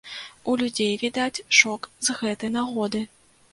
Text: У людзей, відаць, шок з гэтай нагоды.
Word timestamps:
У 0.53 0.55
людзей, 0.61 0.89
відаць, 1.03 1.43
шок 1.59 1.81
з 2.09 2.19
гэтай 2.23 2.53
нагоды. 2.59 3.07